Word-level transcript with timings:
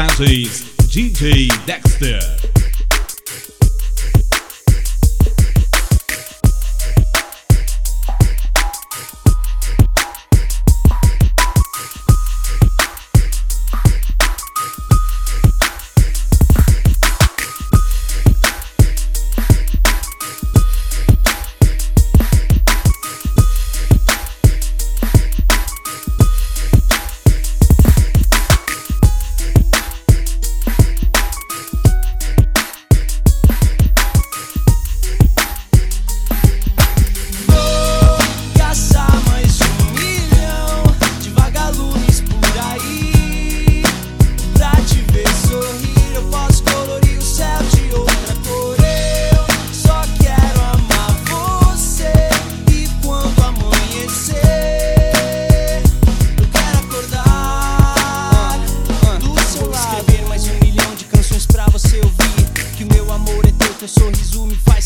out 0.00 0.20
Dexter. 1.66 2.59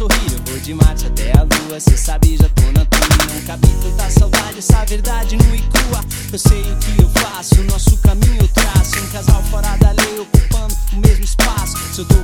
Eu 0.00 0.06
vou 0.46 0.60
de 0.60 0.72
Marte 0.74 1.08
até 1.08 1.36
a 1.36 1.42
lua, 1.42 1.80
cê 1.80 1.96
sabe, 1.96 2.36
já 2.36 2.48
tô 2.50 2.62
na 2.70 2.84
tua. 2.84 3.34
Não 3.34 3.40
cabe 3.48 3.66
tanta 3.82 4.08
saudade, 4.08 4.58
essa 4.58 4.84
verdade 4.84 5.36
nua 5.36 5.56
e 5.56 5.62
crua. 5.62 6.04
Eu 6.32 6.38
sei 6.38 6.60
o 6.60 6.76
que 6.76 7.02
eu 7.02 7.08
faço, 7.20 7.64
nosso 7.64 7.96
caminho 7.96 8.40
eu 8.40 8.46
traço. 8.46 8.96
Um 8.96 9.08
casal 9.08 9.42
fora 9.50 9.76
da 9.78 9.90
lei, 9.90 10.20
ocupando 10.20 10.72
o 10.92 10.96
mesmo 10.98 11.24
espaço. 11.24 11.76
Se 11.92 12.02
eu 12.02 12.04
tô 12.04 12.14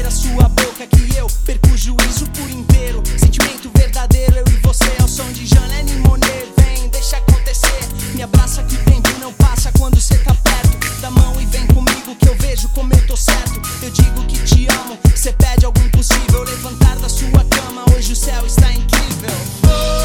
Só 0.00 0.02
ver 0.02 0.06
a 0.06 0.10
sua 0.10 0.48
boca 0.48 0.86
que 0.86 1.16
eu 1.16 1.26
perco 1.44 1.68
o 1.68 1.76
juízo 1.76 2.26
por 2.30 2.50
inteiro. 2.50 3.02
Sentimento 3.18 3.70
verdadeiro, 3.76 4.36
eu 4.36 4.44
e 4.46 4.56
você 4.62 4.90
ao 5.00 5.06
som 5.06 5.30
de 5.32 5.46
Janelle 5.46 5.94
Monet. 5.98 6.48
Vem, 6.56 6.88
deixa 6.88 7.18
acontecer. 7.18 7.80
Me 8.14 8.22
abraça 8.22 8.62
que 8.62 8.76
tempo 8.78 9.10
não 9.20 9.32
passa 9.34 9.70
quando 9.78 10.00
cê 10.00 10.16
tá 10.18 10.34
perto. 10.34 11.00
Dá 11.00 11.10
mão 11.10 11.38
e 11.40 11.44
vem 11.46 11.66
comigo 11.66 12.16
que 12.16 12.28
eu 12.28 12.34
vejo 12.36 12.68
como 12.70 12.92
eu 12.94 13.06
tô 13.06 13.16
certo. 13.16 13.60
Eu 13.82 13.90
digo 13.90 14.24
que 14.26 14.38
te 14.38 14.66
amo, 14.68 14.98
cê 15.14 15.32
pede 15.32 15.66
algo 15.66 15.78
impossível. 15.80 16.44
Levantar 16.44 16.96
da 16.96 17.08
sua 17.08 17.44
cama, 17.50 17.84
hoje 17.94 18.12
o 18.12 18.16
céu 18.16 18.46
está 18.46 18.72
incrível. 18.72 19.30
Vou 19.62 19.99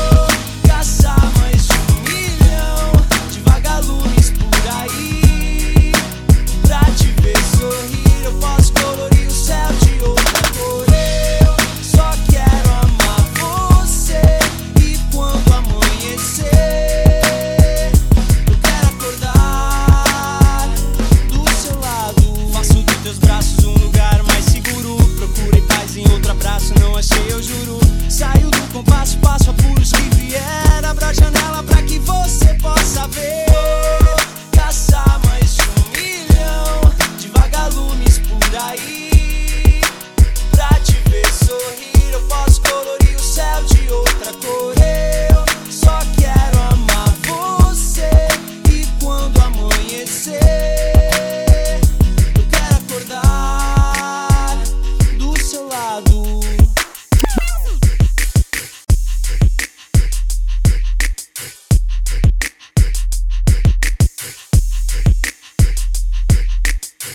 daí. 38.55 39.14